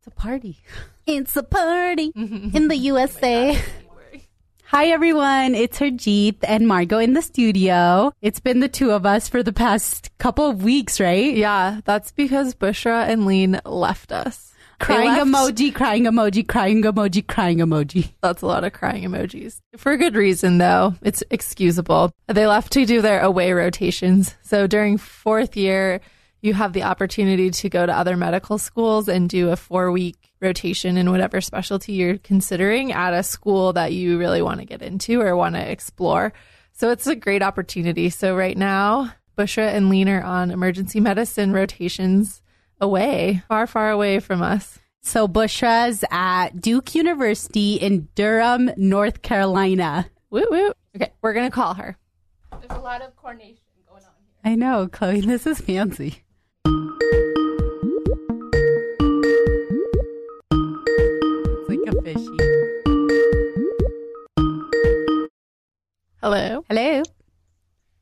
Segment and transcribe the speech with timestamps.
[0.00, 0.56] It's a party.
[1.06, 3.56] It's a party in the USA.
[3.58, 4.18] Oh
[4.66, 8.12] Hi everyone, it's Harjit and Margaux in the studio.
[8.22, 11.34] It's been the two of us for the past couple of weeks, right?
[11.34, 14.54] Yeah, that's because Bushra and Lean left us.
[14.78, 15.26] They Crying left-
[15.56, 18.12] emoji, crying emoji, crying emoji, crying emoji.
[18.22, 19.58] That's a lot of crying emojis.
[19.76, 20.94] For a good reason, though.
[21.02, 22.12] It's excusable.
[22.28, 24.36] They left to do their away rotations.
[24.42, 26.00] So during fourth year,
[26.42, 30.32] you have the opportunity to go to other medical schools and do a four week
[30.40, 34.82] rotation in whatever specialty you're considering at a school that you really want to get
[34.82, 36.32] into or want to explore.
[36.72, 38.08] So it's a great opportunity.
[38.08, 42.42] So right now, Bushra and Lean are on emergency medicine rotations
[42.80, 44.78] away, far, far away from us.
[45.02, 50.10] So Bushra's at Duke University in Durham, North Carolina.
[50.30, 50.72] Woo woo.
[50.96, 51.96] Okay, we're going to call her.
[52.60, 54.52] There's a lot of coordination going on here.
[54.52, 56.22] I know, Chloe, this is fancy.
[66.22, 66.64] Hello.
[66.68, 67.02] Hello.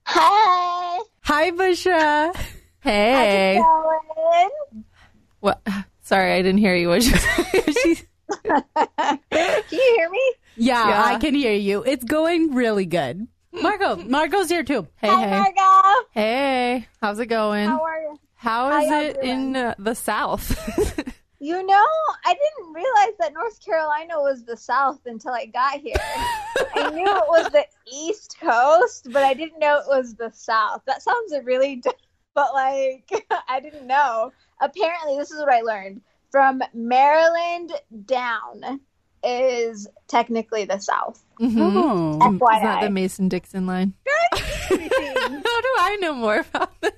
[0.06, 1.00] Hi.
[1.20, 2.34] Hi, Bushra.
[2.80, 3.60] Hey.
[3.62, 4.50] How's
[5.40, 5.62] What?
[6.02, 6.88] Sorry, I didn't hear you.
[6.88, 7.16] What you
[7.82, 8.04] She's-
[8.44, 9.18] Can
[9.70, 10.32] you hear me?
[10.56, 11.04] yeah, Yeah.
[11.04, 11.82] I can hear you.
[11.84, 13.26] It's going really good.
[13.52, 14.86] Marco, Marco's here too.
[14.96, 15.30] Hey, Hi, hey.
[15.54, 16.06] Margaux.
[16.12, 17.68] Hey, how's it going?
[17.68, 18.18] How are you?
[18.34, 20.56] How How is y'all it in uh, the South?
[21.40, 21.86] You know,
[22.26, 25.94] I didn't realize that North Carolina was the South until I got here.
[26.74, 30.82] I knew it was the East Coast, but I didn't know it was the South.
[30.86, 31.90] That sounds really, d-
[32.34, 33.08] but like,
[33.48, 34.32] I didn't know.
[34.60, 36.00] Apparently, this is what I learned
[36.32, 37.72] from Maryland
[38.04, 38.80] down
[39.22, 41.24] is technically the South.
[41.40, 42.18] Mhm.
[42.20, 42.32] Oh.
[42.34, 43.94] Is that the Mason Dixon line?
[44.70, 46.92] How do I know more about this?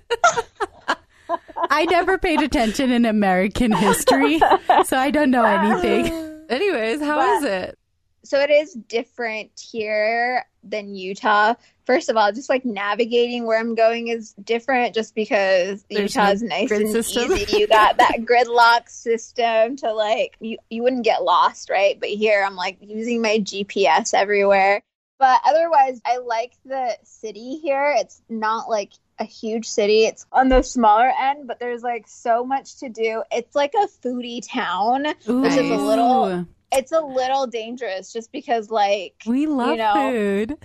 [1.71, 4.39] I never paid attention in American history,
[4.85, 6.07] so I don't know anything.
[6.49, 7.77] Anyways, how But- is it?
[8.23, 11.55] so it is different here than Utah.
[11.87, 16.27] First of all, just like navigating where I'm going is different just because There's Utah
[16.27, 17.33] no is nice grid and system.
[17.33, 17.57] easy.
[17.59, 21.99] You got that gridlock system to like you, you wouldn't get lost, right?
[21.99, 24.83] But here I'm like using my GPS everywhere.
[25.21, 27.95] But otherwise I like the city here.
[27.99, 30.07] It's not like a huge city.
[30.07, 33.23] It's on the smaller end, but there's like so much to do.
[33.31, 35.05] It's like a foodie town.
[35.05, 40.57] Which is a little- It's a little dangerous just because like We love know, food.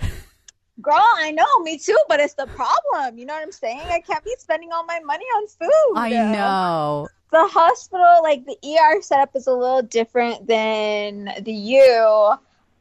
[0.82, 3.18] Girl, I know, me too, but it's the problem.
[3.18, 3.82] You know what I'm saying?
[3.82, 5.98] I can't be spending all my money on food.
[5.98, 7.08] I know.
[7.32, 12.36] The hospital, like the ER setup is a little different than the U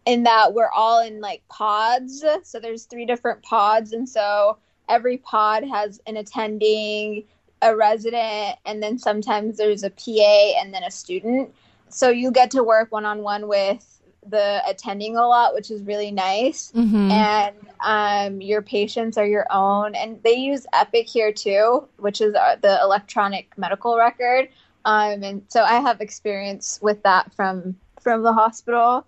[0.07, 2.25] in that we're all in like pods.
[2.43, 3.93] So there's three different pods.
[3.93, 7.25] And so every pod has an attending,
[7.63, 11.55] a resident, and then sometimes there's a PA and then a student.
[11.89, 13.91] So you get to work one on one with
[14.27, 17.11] the attending a lot, which is really nice Mm-hmm.
[17.11, 19.95] and um, your patients are your own.
[19.95, 24.49] And they use Epic here too, which is uh, the electronic medical record.
[24.85, 29.07] Um, and so I have experience with that from from the hospital.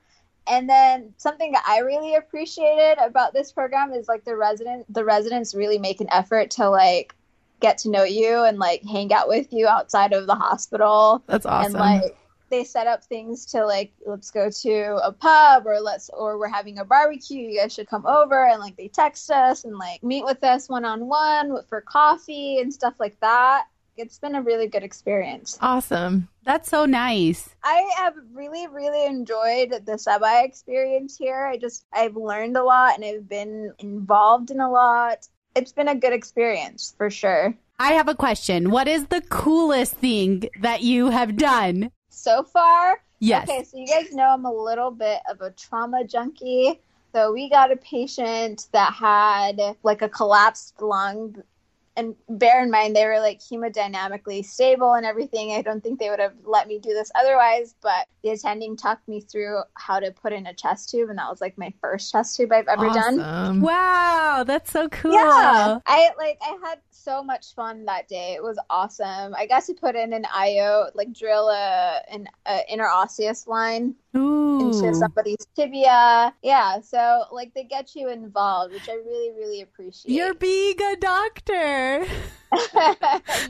[0.49, 5.05] And then something that I really appreciated about this program is like the resident the
[5.05, 7.15] residents really make an effort to like
[7.61, 11.23] get to know you and like hang out with you outside of the hospital.
[11.27, 11.77] That's awesome.
[11.77, 12.17] and like
[12.49, 16.49] they set up things to like let's go to a pub or let's or we're
[16.49, 17.49] having a barbecue.
[17.49, 20.69] You guys should come over and like they text us and like meet with us
[20.69, 23.65] one on one for coffee and stuff like that
[23.97, 26.29] it's been a really good experience awesome.
[26.45, 27.51] That's so nice.
[27.65, 32.95] i have really really enjoyed the semi experience here i just i've learned a lot
[32.97, 37.93] and i've been involved in a lot it's been a good experience for sure I
[37.93, 38.71] have a question.
[38.71, 41.91] What is the coolest thing that you have done?
[42.09, 43.49] so far Yes.
[43.49, 46.81] Okay, so you guys know I'm a little bit of a trauma junkie.
[47.15, 51.43] So we got a patient that had like a collapsed lung.
[51.97, 55.53] And bear in mind, they were like hemodynamically stable and everything.
[55.53, 59.09] I don't think they would have let me do this otherwise, but the attending talked
[59.09, 61.09] me through how to put in a chest tube.
[61.09, 63.61] And that was like my first chest tube I've ever done.
[63.63, 65.15] Wow, that's so cool.
[65.15, 68.35] Yeah, I like I had so much fun that day.
[68.35, 69.35] It was awesome.
[69.35, 74.61] I got to put in an IO, like drill a an a interosseous line Ooh.
[74.61, 76.35] into somebody's tibia.
[76.43, 80.13] Yeah, so like they get you involved, which I really, really appreciate.
[80.13, 81.86] You're being a doctor.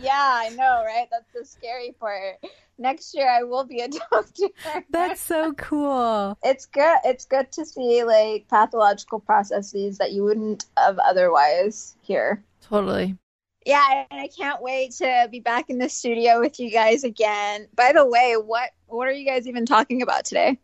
[0.00, 1.06] yeah, I know, right?
[1.10, 2.36] That's the scary part.
[2.78, 4.46] Next year I will be a doctor.
[4.90, 6.36] That's so cool.
[6.42, 12.42] it's good it's good to see like pathological processes that you wouldn't have otherwise here.
[12.62, 13.16] Totally.
[13.64, 17.66] Yeah, and I can't wait to be back in the studio with you guys again.
[17.74, 20.58] By the way, what what are you guys even talking about today?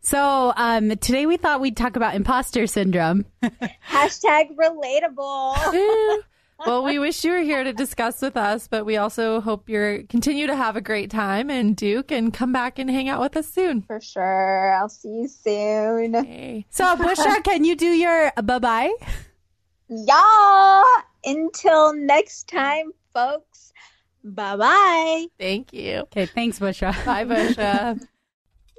[0.00, 3.24] So um, today we thought we'd talk about imposter syndrome.
[3.42, 6.22] Hashtag relatable.
[6.58, 10.06] Well, we wish you were here to discuss with us, but we also hope you
[10.08, 13.36] continue to have a great time in Duke and come back and hang out with
[13.36, 13.82] us soon.
[13.82, 14.74] For sure.
[14.74, 16.16] I'll see you soon.
[16.16, 16.66] Okay.
[16.70, 18.92] So, Bushra, can you do your bye bye?
[19.88, 20.84] Yeah.
[21.24, 23.72] Until next time, folks.
[24.22, 25.26] Bye bye.
[25.38, 25.98] Thank you.
[26.04, 26.92] Okay, thanks, Bushra.
[27.04, 28.00] Bye, Busha.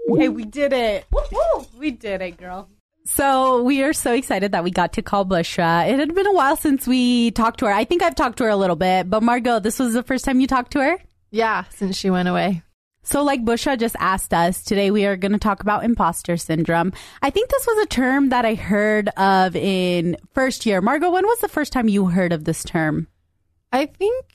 [0.07, 1.05] Hey, we did it.
[1.11, 1.65] Woo-hoo!
[1.79, 2.69] We did it, girl.
[3.05, 5.87] So we are so excited that we got to call Bushra.
[5.87, 7.71] It had been a while since we talked to her.
[7.71, 10.25] I think I've talked to her a little bit, but Margaux, this was the first
[10.25, 10.97] time you talked to her?
[11.31, 12.61] yeah, since she went away.
[13.03, 16.91] So, like Bushra just asked us, today we are going to talk about imposter syndrome.
[17.21, 20.81] I think this was a term that I heard of in first year.
[20.81, 23.07] Margaux, when was the first time you heard of this term?
[23.71, 24.25] I think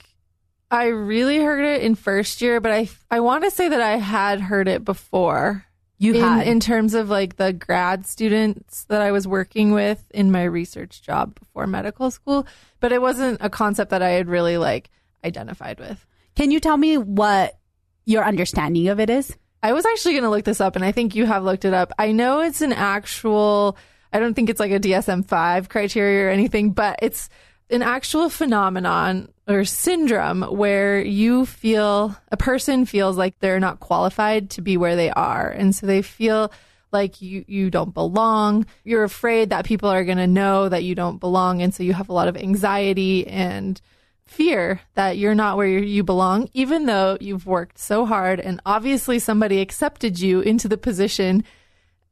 [0.71, 3.97] I really heard it in first year, but I I want to say that I
[3.97, 5.65] had heard it before.
[6.01, 6.47] You in, had.
[6.47, 11.03] in terms of like the grad students that I was working with in my research
[11.03, 12.47] job before medical school,
[12.81, 14.91] but it wasn't a concept that I had really like
[15.23, 16.07] identified with.
[16.37, 17.59] Can you tell me what
[18.07, 19.37] your understanding of it is?
[19.63, 21.75] I was actually going to look this up, and I think you have looked it
[21.75, 21.93] up.
[21.99, 23.77] I know it's an actual,
[24.11, 27.29] I don't think it's like a DSM 5 criteria or anything, but it's
[27.71, 34.51] an actual phenomenon or syndrome where you feel, a person feels like they're not qualified
[34.51, 35.49] to be where they are.
[35.49, 36.53] And so they feel
[36.93, 38.67] like you, you don't belong.
[38.85, 41.63] You're afraid that people are going to know that you don't belong.
[41.63, 43.81] And so you have a lot of anxiety and
[44.27, 49.19] fear that you're not where you belong, even though you've worked so hard and obviously
[49.19, 51.43] somebody accepted you into the position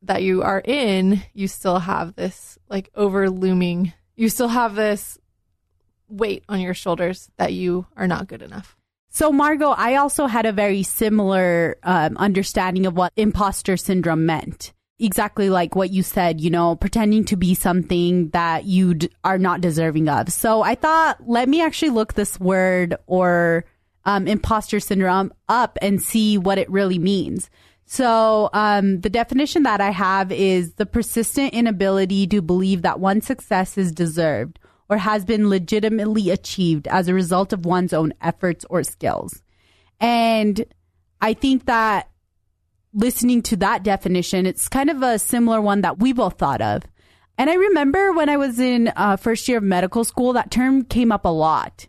[0.03, 5.19] that you are in, you still have this like over looming, you still have this
[6.09, 8.77] weight on your shoulders that you are not good enough.
[9.11, 14.73] So, Margaux, I also had a very similar um, understanding of what imposter syndrome meant.
[14.99, 19.39] Exactly like what you said, you know, pretending to be something that you d- are
[19.39, 20.31] not deserving of.
[20.33, 23.65] So, I thought, let me actually look this word or
[24.05, 27.49] um, imposter syndrome up and see what it really means.
[27.87, 33.27] So, um, the definition that I have is the persistent inability to believe that one's
[33.27, 34.59] success is deserved
[34.89, 39.43] or has been legitimately achieved as a result of one's own efforts or skills.
[40.01, 40.65] And
[41.21, 42.09] I think that
[42.95, 46.83] listening to that definition, it's kind of a similar one that we both thought of.
[47.37, 50.85] And I remember when I was in uh, first year of medical school, that term
[50.85, 51.87] came up a lot,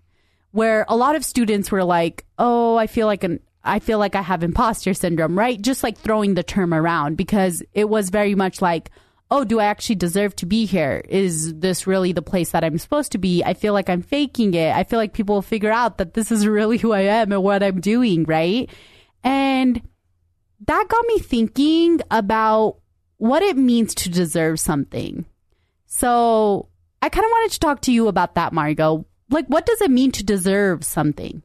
[0.52, 4.16] where a lot of students were like, "Oh, I feel like an I feel like
[4.16, 5.60] I have imposter syndrome," right?
[5.60, 8.92] Just like throwing the term around because it was very much like,
[9.32, 11.04] "Oh, do I actually deserve to be here?
[11.08, 13.44] Is this really the place that I'm supposed to be?
[13.44, 14.76] I feel like I'm faking it.
[14.76, 17.44] I feel like people will figure out that this is really who I am and
[17.44, 18.70] what I'm doing, right?"
[19.24, 19.82] And
[20.66, 22.78] that got me thinking about
[23.18, 25.26] what it means to deserve something.
[25.86, 26.70] So
[27.02, 29.06] I kind of wanted to talk to you about that, Margaux.
[29.30, 31.44] Like, what does it mean to deserve something?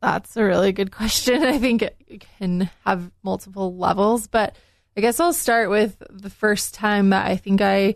[0.00, 1.42] That's a really good question.
[1.44, 4.56] I think it can have multiple levels, but
[4.96, 7.94] I guess I'll start with the first time that I think I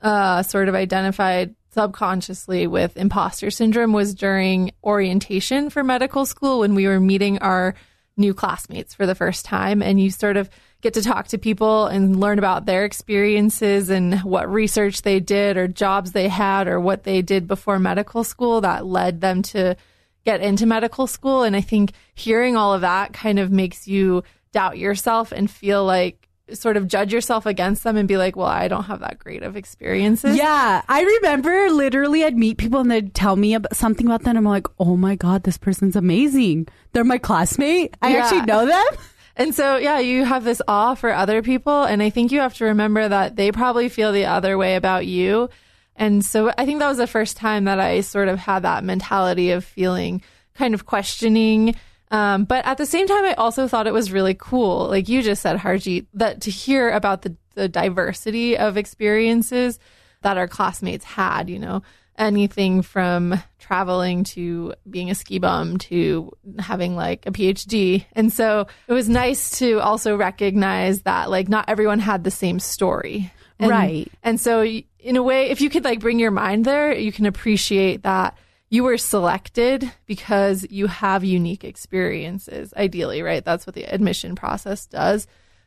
[0.00, 6.74] uh, sort of identified subconsciously with imposter syndrome was during orientation for medical school when
[6.74, 7.74] we were meeting our
[8.16, 9.82] new classmates for the first time.
[9.82, 10.48] And you sort of
[10.82, 15.56] get to talk to people and learn about their experiences and what research they did
[15.56, 19.76] or jobs they had or what they did before medical school that led them to
[20.24, 21.42] get into medical school.
[21.42, 24.22] And I think hearing all of that kind of makes you
[24.54, 28.46] doubt yourself and feel like sort of judge yourself against them and be like, well,
[28.46, 30.36] I don't have that great of experiences.
[30.36, 34.36] Yeah, I remember literally I'd meet people and they'd tell me about something about them.
[34.36, 36.68] I'm like, oh my God, this person's amazing.
[36.92, 37.96] They're my classmate.
[38.02, 38.18] I Yeah.
[38.24, 38.84] actually know them.
[39.36, 41.82] And so, yeah, you have this awe for other people.
[41.82, 45.06] And I think you have to remember that they probably feel the other way about
[45.06, 45.50] you.
[45.96, 48.84] And so I think that was the first time that I sort of had that
[48.84, 50.22] mentality of feeling
[50.54, 51.74] kind of questioning.
[52.14, 55.20] Um, but at the same time, I also thought it was really cool, like you
[55.20, 59.80] just said, Harjit, that to hear about the, the diversity of experiences
[60.22, 61.82] that our classmates had, you know,
[62.16, 66.30] anything from traveling to being a ski bum to
[66.60, 68.04] having like a PhD.
[68.12, 72.60] And so it was nice to also recognize that like not everyone had the same
[72.60, 73.32] story.
[73.58, 74.08] And- Right.
[74.22, 77.26] And so in a way, if you could like bring your mind there, you can
[77.26, 78.38] appreciate that
[78.70, 83.44] you were selected because you have unique experiences, ideally, right?
[83.44, 85.26] That's what the admission process does.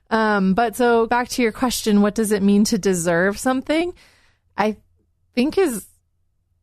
[0.09, 3.93] Um, but so back to your question, what does it mean to deserve something?
[4.57, 4.77] I
[5.35, 5.85] think is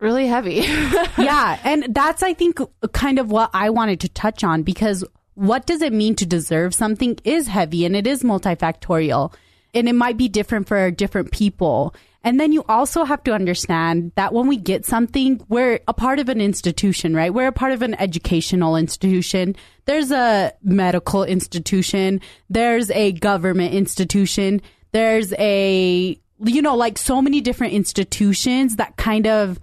[0.00, 0.54] really heavy.
[1.18, 1.58] yeah.
[1.64, 2.58] And that's, I think,
[2.92, 6.74] kind of what I wanted to touch on because what does it mean to deserve
[6.74, 9.32] something is heavy and it is multifactorial
[9.74, 11.94] and it might be different for different people.
[12.22, 16.18] And then you also have to understand that when we get something, we're a part
[16.18, 17.32] of an institution, right?
[17.32, 19.54] We're a part of an educational institution.
[19.84, 22.22] There's a medical institution.
[22.48, 24.62] There's a government institution.
[24.92, 29.60] There's a, you know, like so many different institutions that kind of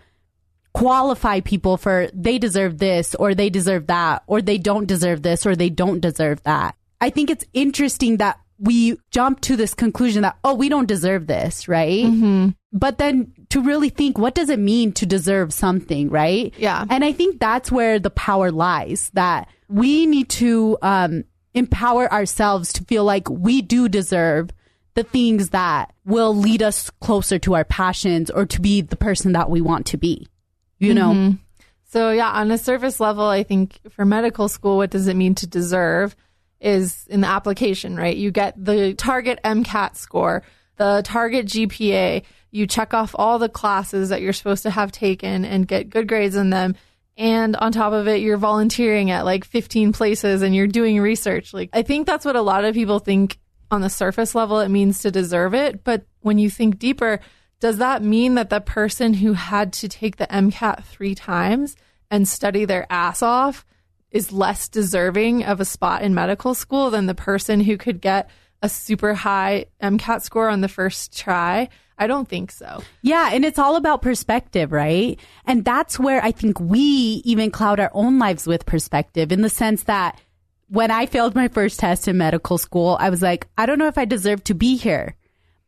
[0.74, 5.46] qualify people for they deserve this or they deserve that or they don't deserve this
[5.46, 6.76] or they don't deserve that.
[7.02, 11.28] I think it's interesting that we jump to this conclusion that, oh, we don't deserve
[11.28, 12.06] this, right?
[12.06, 12.50] Mm-hmm.
[12.72, 16.54] But then to really think, what does it mean to deserve something, right?
[16.58, 16.86] Yeah.
[16.90, 22.72] And I think that's where the power lies that we need to um, empower ourselves
[22.74, 24.52] to feel like we do deserve
[24.94, 29.34] the things that will lead us closer to our passions or to be the person
[29.34, 30.28] that we want to be
[30.82, 31.12] you know?
[31.12, 31.36] Mm-hmm.
[31.86, 35.36] So, yeah, on a surface level, I think for medical school, what does it mean
[35.36, 36.16] to deserve
[36.62, 38.16] is in the application, right?
[38.16, 40.44] You get the target MCAT score,
[40.78, 45.44] the target GPA, you check off all the classes that you're supposed to have taken
[45.46, 46.76] and get good grades in them.
[47.18, 51.54] And on top of it, you're volunteering at like 15 places and you're doing research.
[51.54, 53.38] Like, I think that's what a lot of people think
[53.70, 55.84] on the surface level it means to deserve it.
[55.84, 57.20] But when you think deeper,
[57.60, 61.76] does that mean that the person who had to take the MCAT three times
[62.10, 63.66] and study their ass off
[64.12, 68.30] is less deserving of a spot in medical school than the person who could get
[68.62, 71.70] a super high MCAT score on the first try?
[71.98, 72.82] I don't think so.
[73.04, 75.20] Yeah, and it's all about perspective, right?
[75.46, 79.50] And that's where I think we even cloud our own lives with perspective in the
[79.50, 80.20] sense that
[80.68, 83.88] when I failed my first test in medical school, I was like, I don't know
[83.88, 85.16] if I deserve to be here.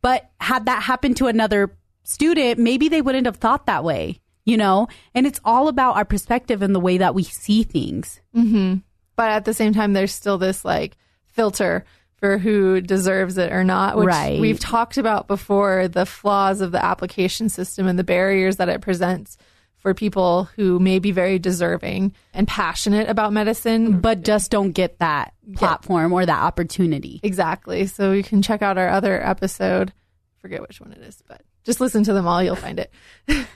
[0.02, 4.56] But had that happened to another student, maybe they wouldn't have thought that way, you
[4.56, 4.88] know?
[5.14, 8.20] And it's all about our perspective and the way that we see things.
[8.34, 8.76] Mm-hmm.
[9.16, 10.96] But at the same time, there's still this like
[11.26, 11.84] filter
[12.16, 14.40] for who deserves it or not, which right.
[14.40, 18.80] we've talked about before the flaws of the application system and the barriers that it
[18.80, 19.36] presents
[19.76, 24.98] for people who may be very deserving and passionate about medicine, but just don't get
[25.00, 26.16] that platform yeah.
[26.16, 27.20] or that opportunity.
[27.22, 27.86] Exactly.
[27.86, 29.92] So you can check out our other episode.
[30.40, 32.90] Forget which one it is, but just listen to them all, you'll find it.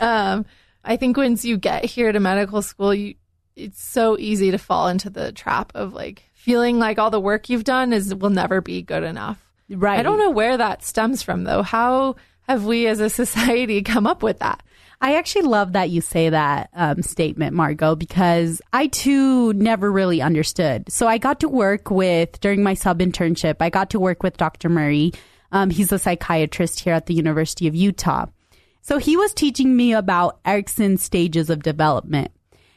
[0.00, 0.44] um,
[0.84, 3.14] I think once you get here to medical school, you
[3.54, 7.48] it's so easy to fall into the trap of like feeling like all the work
[7.48, 9.42] you've done is will never be good enough.
[9.70, 9.98] Right.
[9.98, 11.62] I don't know where that stems from though.
[11.62, 14.62] How have we as a society come up with that?
[15.00, 20.22] I actually love that you say that um, statement, Margaux, because I too never really
[20.22, 20.90] understood.
[20.90, 24.38] So I got to work with, during my sub internship, I got to work with
[24.38, 24.70] Dr.
[24.70, 25.12] Murray
[25.52, 28.26] um, he's a psychiatrist here at the University of Utah.
[28.86, 32.30] So he was teaching me about Erikson's stages of development.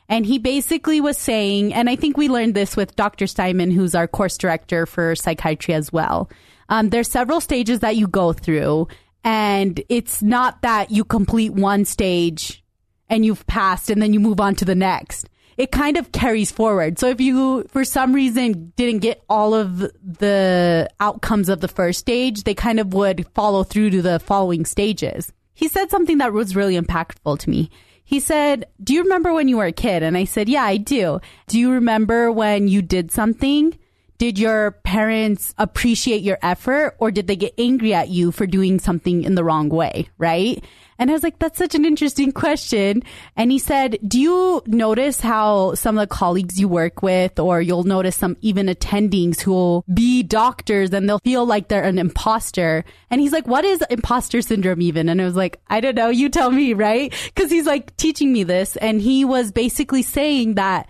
[0.07, 3.27] And he basically was saying, and I think we learned this with Dr.
[3.27, 6.27] Steinman, who's our course director for psychiatry as well.
[6.67, 8.87] Um, there's several stages that you go through,
[9.23, 12.63] and it's not that you complete one stage
[13.07, 16.53] and you've passed and then you move on to the next it kind of carries
[16.53, 16.97] forward.
[16.97, 21.99] So if you, for some reason, didn't get all of the outcomes of the first
[21.99, 25.33] stage, they kind of would follow through to the following stages.
[25.59, 27.69] He said something that was really impactful to me.
[28.05, 30.03] He said, Do you remember when you were a kid?
[30.03, 31.19] And I said, Yeah, I do.
[31.47, 33.77] Do you remember when you did something?
[34.17, 38.79] Did your parents appreciate your effort or did they get angry at you for doing
[38.79, 40.07] something in the wrong way?
[40.17, 40.63] Right.
[40.99, 43.01] And I was like, that's such an interesting question.
[43.35, 47.61] And he said, do you notice how some of the colleagues you work with, or
[47.61, 51.97] you'll notice some even attendings who will be doctors and they'll feel like they're an
[51.97, 52.83] imposter.
[53.09, 55.09] And he's like, what is imposter syndrome even?
[55.09, 56.09] And I was like, I don't know.
[56.09, 57.13] You tell me, right?
[57.35, 58.75] Cause he's like teaching me this.
[58.75, 60.89] And he was basically saying that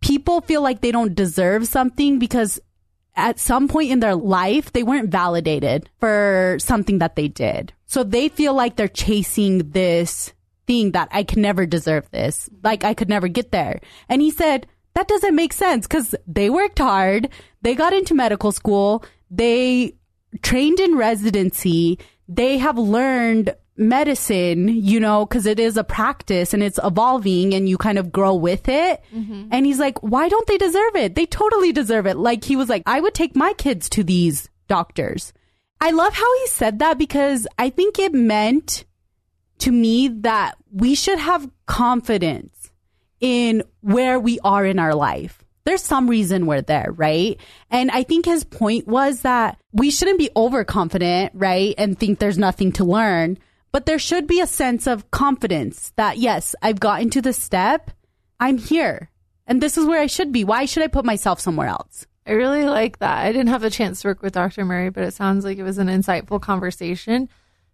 [0.00, 2.60] people feel like they don't deserve something because
[3.16, 7.72] at some point in their life, they weren't validated for something that they did.
[7.86, 10.32] So they feel like they're chasing this
[10.66, 12.48] thing that I can never deserve this.
[12.62, 13.80] Like I could never get there.
[14.08, 17.28] And he said, that doesn't make sense because they worked hard.
[17.62, 19.04] They got into medical school.
[19.30, 19.94] They
[20.42, 21.98] trained in residency.
[22.28, 27.68] They have learned medicine, you know, because it is a practice and it's evolving and
[27.68, 29.02] you kind of grow with it.
[29.14, 29.48] Mm-hmm.
[29.50, 31.14] And he's like, why don't they deserve it?
[31.14, 32.16] They totally deserve it.
[32.16, 35.32] Like he was like, I would take my kids to these doctors.
[35.80, 38.84] I love how he said that because I think it meant
[39.58, 42.70] to me that we should have confidence
[43.20, 45.42] in where we are in our life.
[45.64, 47.40] There's some reason we're there, right?
[47.70, 51.74] And I think his point was that we shouldn't be overconfident, right?
[51.78, 53.38] And think there's nothing to learn
[53.74, 57.90] But there should be a sense of confidence that, yes, I've gotten to the step.
[58.38, 59.10] I'm here.
[59.48, 60.44] And this is where I should be.
[60.44, 62.06] Why should I put myself somewhere else?
[62.24, 63.26] I really like that.
[63.26, 64.64] I didn't have a chance to work with Dr.
[64.64, 67.28] Murray, but it sounds like it was an insightful conversation.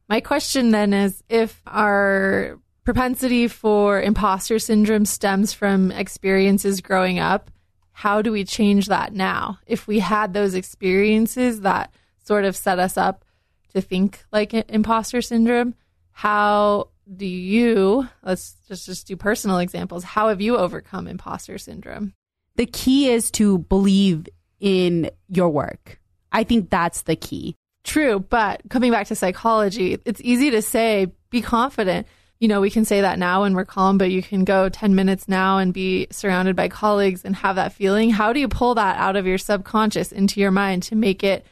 [0.09, 7.51] My question then is if our propensity for imposter syndrome stems from experiences growing up,
[7.93, 9.59] how do we change that now?
[9.67, 11.93] If we had those experiences that
[12.25, 13.27] sort of set us up
[13.75, 15.75] to think like imposter syndrome,
[16.21, 22.13] how do you, let's just, just do personal examples, how have you overcome imposter syndrome?
[22.57, 24.29] The key is to believe
[24.61, 25.99] in your work.
[26.31, 27.57] I think that's the key.
[27.85, 32.07] True, but coming back to psychology, it's easy to say, be confident.
[32.39, 34.95] You know, we can say that now when we're calm, but you can go 10
[34.95, 38.11] minutes now and be surrounded by colleagues and have that feeling.
[38.11, 41.47] How do you pull that out of your subconscious into your mind to make it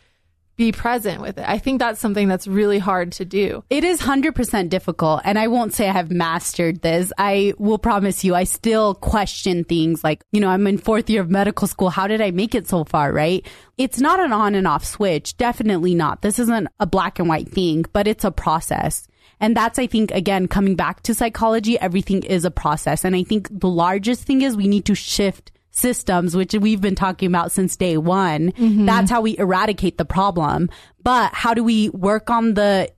[0.59, 1.49] be present with it.
[1.49, 3.65] I think that's something that's really hard to do.
[3.71, 5.23] It is 100% difficult.
[5.25, 7.13] And I won't say I have mastered this.
[7.17, 11.23] I will promise you, I still question things like, you know, I'm in fourth year
[11.23, 11.89] of medical school.
[11.89, 13.13] How did I make it so far?
[13.13, 13.47] Right.
[13.79, 15.37] It's not an on and off switch.
[15.37, 16.21] Definitely not.
[16.21, 19.07] This isn't a black and white thing, but it's a process.
[19.41, 23.05] And that's, I think, again, coming back to psychology, everything is a process.
[23.05, 26.95] And I think the largest thing is we need to shift systems, which we've been
[26.95, 28.53] talking about since day one.
[28.53, 28.87] Mm-hmm.
[28.87, 30.71] That's how we eradicate the problem.
[31.03, 32.93] But how do we work on the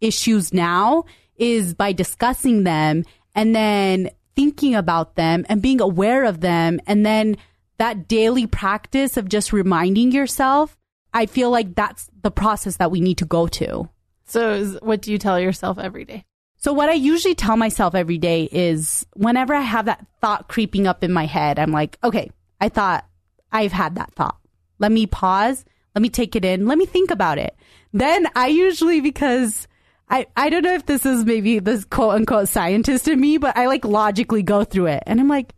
[0.00, 1.04] issues now
[1.36, 6.80] is by discussing them and then thinking about them and being aware of them.
[6.86, 7.36] And then
[7.78, 10.76] that daily practice of just reminding yourself,
[11.12, 13.88] I feel like that's the process that we need to go to.
[14.24, 16.24] So, what do you tell yourself every day?
[16.62, 20.86] So what I usually tell myself every day is whenever I have that thought creeping
[20.86, 23.04] up in my head, I'm like, okay, I thought
[23.50, 24.38] I've had that thought.
[24.78, 25.64] Let me pause.
[25.96, 26.68] Let me take it in.
[26.68, 27.56] Let me think about it.
[27.92, 29.66] Then I usually, because
[30.08, 33.56] I, I don't know if this is maybe this quote unquote scientist in me, but
[33.56, 35.02] I like logically go through it.
[35.04, 35.56] And I'm like,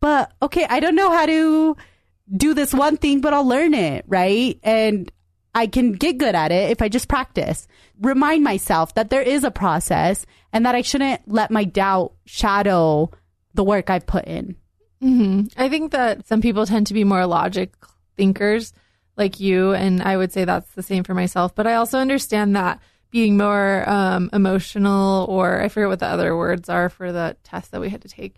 [0.00, 1.76] but okay, I don't know how to
[2.36, 4.04] do this one thing, but I'll learn it.
[4.08, 4.58] Right.
[4.64, 5.12] And
[5.54, 7.68] I can get good at it if I just practice.
[8.00, 13.10] Remind myself that there is a process and that I shouldn't let my doubt shadow
[13.54, 14.56] the work I've put in.
[15.02, 15.60] Mm-hmm.
[15.60, 17.74] I think that some people tend to be more logic
[18.16, 18.72] thinkers
[19.16, 21.54] like you, and I would say that's the same for myself.
[21.54, 26.36] But I also understand that being more um, emotional, or I forget what the other
[26.36, 28.34] words are for the test that we had to take.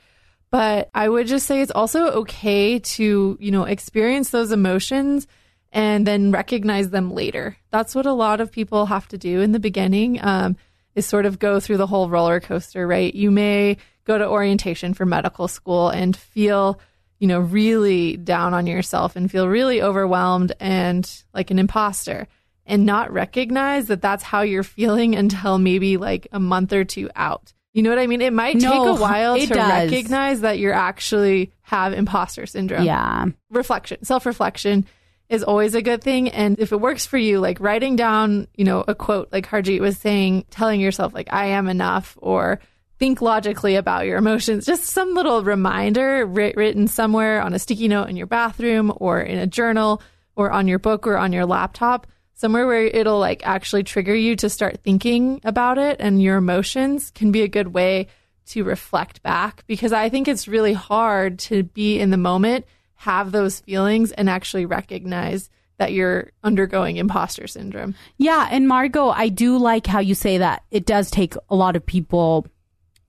[0.50, 5.26] But I would just say it's also okay to, you know, experience those emotions
[5.72, 7.56] and then recognize them later.
[7.70, 10.18] That's what a lot of people have to do in the beginning.
[10.22, 10.56] Um,
[10.96, 13.14] is sort of go through the whole roller coaster, right?
[13.14, 16.80] You may go to orientation for medical school and feel,
[17.18, 22.26] you know, really down on yourself and feel really overwhelmed and like an imposter
[22.64, 27.10] and not recognize that that's how you're feeling until maybe like a month or two
[27.14, 27.52] out.
[27.74, 28.22] You know what I mean?
[28.22, 29.90] It might no, take a while to does.
[29.90, 32.84] recognize that you're actually have imposter syndrome.
[32.84, 33.26] Yeah.
[33.50, 34.86] Reflection, self reflection
[35.28, 36.28] is always a good thing.
[36.28, 39.80] And if it works for you, like writing down, you know, a quote like Harjit
[39.80, 42.60] was saying, telling yourself like, I am enough or
[42.98, 48.08] think logically about your emotions, just some little reminder written somewhere on a sticky note
[48.08, 50.00] in your bathroom or in a journal
[50.34, 54.36] or on your book or on your laptop, somewhere where it'll like actually trigger you
[54.36, 58.06] to start thinking about it and your emotions can be a good way
[58.46, 62.64] to reflect back because I think it's really hard to be in the moment
[62.96, 67.94] have those feelings and actually recognize that you're undergoing imposter syndrome.
[68.16, 68.48] Yeah.
[68.50, 71.84] And Margaux, I do like how you say that it does take a lot of
[71.84, 72.46] people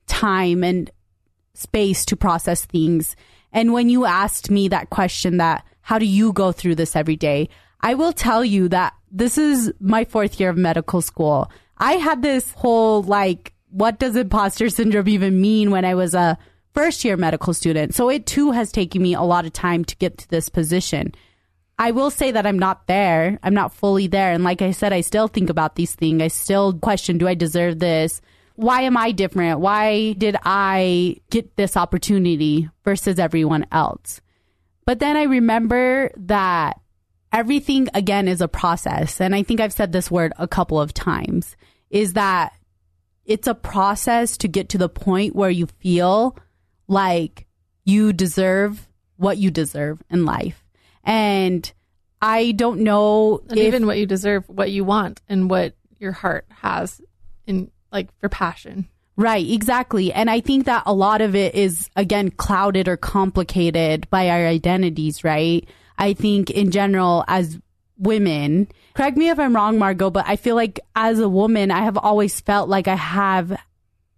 [0.06, 0.92] time and
[1.54, 3.16] space to process things.
[3.52, 7.16] And when you asked me that question that how do you go through this every
[7.16, 7.48] day?
[7.80, 11.50] I will tell you that this is my fourth year of medical school.
[11.78, 16.38] I had this whole like, what does imposter syndrome even mean when I was a
[16.78, 17.96] first year medical student.
[17.96, 21.12] So it too has taken me a lot of time to get to this position.
[21.80, 23.40] I will say that I'm not there.
[23.42, 24.32] I'm not fully there.
[24.32, 26.22] And like I said, I still think about these things.
[26.22, 28.22] I still question, do I deserve this?
[28.58, 29.60] Why am I different?
[29.60, 34.22] Why did I get this opportunity versus everyone else?
[34.86, 36.80] But then I remember that
[37.34, 39.20] everything again is a process.
[39.20, 41.56] And I think I've said this word a couple of times
[41.90, 42.54] is that
[43.26, 46.38] it's a process to get to the point where you feel
[46.88, 47.46] like
[47.86, 50.64] you deserve what you deserve in life.
[51.04, 51.72] And
[52.22, 56.12] I don't know and if, even what you deserve, what you want and what your
[56.12, 57.02] heart has
[57.46, 58.88] in like for passion.
[59.16, 60.14] Right, exactly.
[60.14, 64.46] And I think that a lot of it is again clouded or complicated by our
[64.46, 65.68] identities, right?
[65.98, 67.60] I think in general as
[67.98, 68.68] women.
[68.94, 71.98] Correct me if I'm wrong, Margaux, but I feel like as a woman, I have
[71.98, 73.60] always felt like I have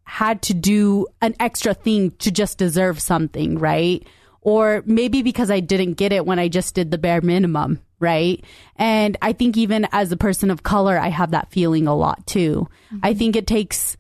[0.10, 4.06] had to do an extra thing to just deserve something, right?
[4.42, 8.44] Or maybe because I didn't get it when I just did the bare minimum, right?
[8.76, 12.26] And I think even as a person of color, I have that feeling a lot
[12.26, 12.68] too.
[12.88, 13.00] Mm-hmm.
[13.04, 13.98] I think it takes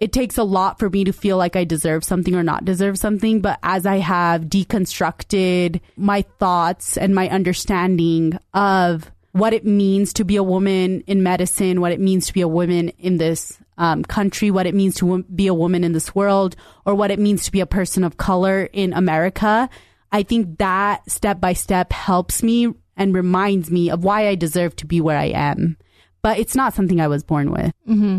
[0.00, 2.98] it takes a lot for me to feel like I deserve something or not deserve
[2.98, 3.42] something.
[3.42, 10.24] But as I have deconstructed my thoughts and my understanding of what it means to
[10.24, 14.04] be a woman in medicine, what it means to be a woman in this um,
[14.04, 17.44] country, what it means to be a woman in this world, or what it means
[17.44, 19.68] to be a person of color in America,
[20.12, 24.76] I think that step by step helps me and reminds me of why I deserve
[24.76, 25.78] to be where I am.
[26.20, 27.72] But it's not something I was born with.
[27.88, 28.18] Mm-hmm.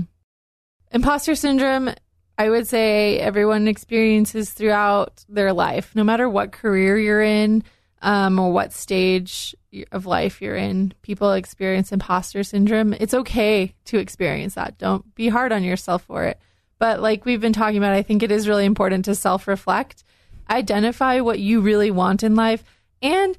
[0.94, 1.92] Imposter syndrome,
[2.40, 7.64] I would say everyone experiences throughout their life, no matter what career you're in
[8.02, 9.56] um, or what stage
[9.92, 10.94] of life you're in.
[11.02, 12.94] People experience imposter syndrome.
[12.94, 14.78] It's okay to experience that.
[14.78, 16.40] Don't be hard on yourself for it.
[16.80, 20.04] But like we've been talking about, I think it is really important to self reflect,
[20.50, 22.64] identify what you really want in life,
[23.02, 23.38] and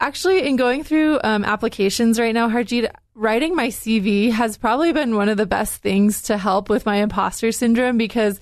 [0.00, 5.14] actually in going through um, applications right now, Harjit, writing my CV has probably been
[5.14, 8.40] one of the best things to help with my imposter syndrome because,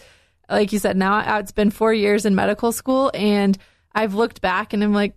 [0.48, 3.58] like you said, now it's been four years in medical school and
[3.92, 5.14] I've looked back and I'm like,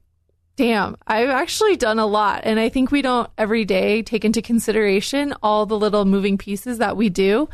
[0.56, 2.42] damn, I've actually done a lot.
[2.44, 6.78] And I think we don't every day take into consideration all the little moving pieces
[6.80, 7.50] that we do.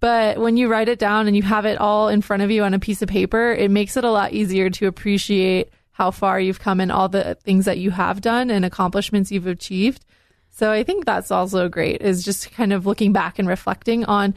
[0.00, 2.62] But when you write it down and you have it all in front of you
[2.64, 6.40] on a piece of paper, it makes it a lot easier to appreciate how far
[6.40, 10.04] you've come and all the things that you have done and accomplishments you've achieved.
[10.50, 14.34] So I think that's also great is just kind of looking back and reflecting on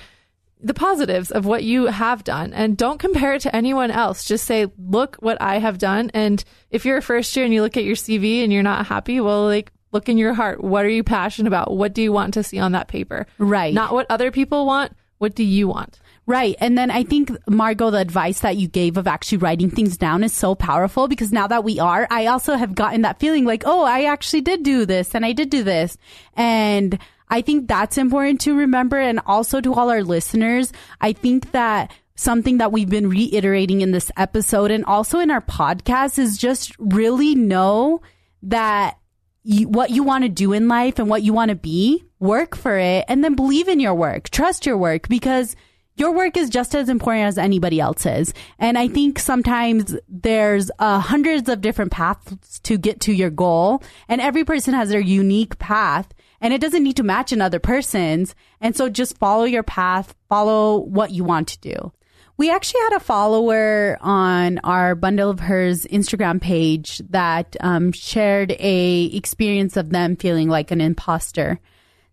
[0.63, 4.23] the positives of what you have done and don't compare it to anyone else.
[4.23, 6.09] Just say, look what I have done.
[6.13, 8.87] And if you're a first year and you look at your CV and you're not
[8.87, 10.63] happy, well, like look in your heart.
[10.63, 11.75] What are you passionate about?
[11.75, 13.27] What do you want to see on that paper?
[13.37, 13.73] Right.
[13.73, 14.93] Not what other people want.
[15.17, 15.99] What do you want?
[16.25, 16.55] Right.
[16.59, 20.23] And then I think, Margaux, the advice that you gave of actually writing things down
[20.23, 23.63] is so powerful because now that we are, I also have gotten that feeling like,
[23.65, 25.97] oh, I actually did do this and I did do this.
[26.35, 26.97] And
[27.33, 28.99] I think that's important to remember.
[28.99, 33.89] And also to all our listeners, I think that something that we've been reiterating in
[33.89, 38.01] this episode and also in our podcast is just really know
[38.43, 38.99] that
[39.41, 42.55] you, what you want to do in life and what you want to be, work
[42.55, 44.29] for it, and then believe in your work.
[44.29, 45.55] Trust your work because
[45.95, 48.31] your work is just as important as anybody else's.
[48.59, 53.81] And I think sometimes there's uh, hundreds of different paths to get to your goal,
[54.07, 56.13] and every person has their unique path,
[56.43, 58.35] and it doesn't need to match another person's.
[58.59, 61.93] And so just follow your path, follow what you want to do.
[62.35, 68.51] We actually had a follower on our Bundle of Hers Instagram page that um, shared
[68.59, 71.61] a experience of them feeling like an imposter.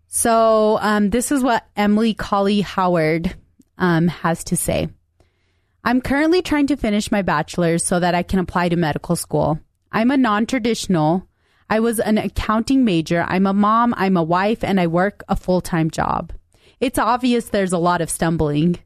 [0.07, 3.35] So um, this is what Emily Colley Howard
[3.79, 4.89] um, has to say.
[5.83, 9.59] I'm currently trying to finish my bachelor's so that I can apply to medical school.
[9.91, 11.27] I'm a non traditional.
[11.71, 13.25] I was an accounting major.
[13.29, 16.33] I'm a mom, I'm a wife, and I work a full time job.
[16.81, 18.81] It's obvious there's a lot of stumbling.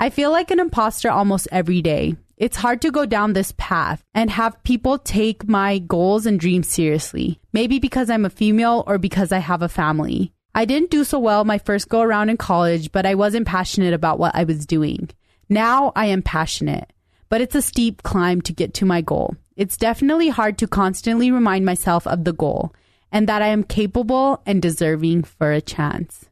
[0.00, 2.16] I feel like an imposter almost every day.
[2.38, 6.68] It's hard to go down this path and have people take my goals and dreams
[6.68, 7.38] seriously.
[7.52, 10.32] Maybe because I'm a female or because I have a family.
[10.54, 13.92] I didn't do so well my first go around in college, but I wasn't passionate
[13.92, 15.10] about what I was doing.
[15.50, 16.90] Now I am passionate,
[17.28, 19.36] but it's a steep climb to get to my goal.
[19.56, 22.74] It's definitely hard to constantly remind myself of the goal
[23.10, 26.28] and that I am capable and deserving for a chance.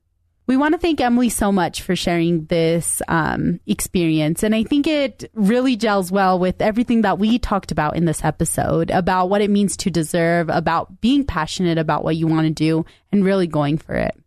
[0.46, 4.42] We want to thank Emily so much for sharing this um, experience.
[4.42, 8.24] And I think it really gels well with everything that we talked about in this
[8.24, 12.52] episode about what it means to deserve, about being passionate about what you want to
[12.52, 14.18] do, and really going for it.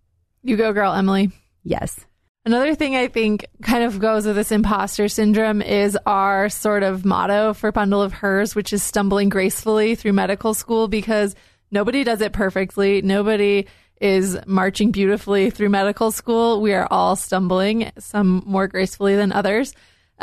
[0.43, 1.29] You go, girl, Emily.
[1.63, 2.05] Yes.
[2.45, 7.05] Another thing I think kind of goes with this imposter syndrome is our sort of
[7.05, 11.35] motto for Bundle of Hers, which is stumbling gracefully through medical school because
[11.71, 13.01] nobody does it perfectly.
[13.01, 13.67] Nobody
[14.01, 16.61] is marching beautifully through medical school.
[16.61, 19.73] We are all stumbling, some more gracefully than others.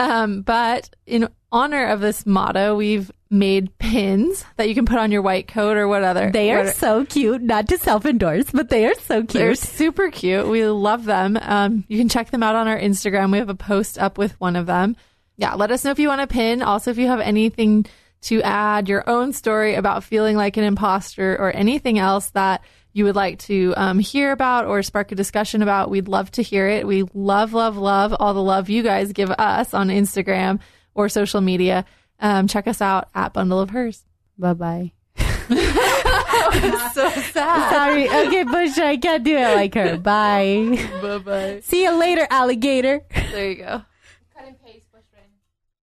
[0.01, 5.13] Um, but in honor of this motto, we've made pins that you can put on
[5.13, 6.31] your white coat or what other.
[6.31, 7.43] They are so cute.
[7.43, 9.33] Not to self endorse, but they are so cute.
[9.33, 10.49] They're super cute.
[10.49, 11.39] We love them.
[11.41, 13.31] Um, you can check them out on our Instagram.
[13.31, 14.97] We have a post up with one of them.
[15.37, 16.63] Yeah, let us know if you want a pin.
[16.63, 17.85] Also, if you have anything
[18.23, 23.05] to add, your own story about feeling like an imposter or anything else that you
[23.05, 26.67] would like to um, hear about or spark a discussion about, we'd love to hear
[26.69, 26.87] it.
[26.87, 30.61] We love, love, love all the love you guys give us on Instagram
[30.95, 31.85] or social media.
[32.19, 34.05] Um, check us out at Bundle of Hers.
[34.39, 34.93] Bye bye.
[36.93, 37.71] so sad.
[37.71, 38.09] Sorry.
[38.09, 39.97] Okay, Busha, I can't do it like her.
[39.97, 40.89] Bye.
[41.01, 41.61] bye bye.
[41.63, 43.03] See you later, alligator.
[43.33, 43.83] There you go.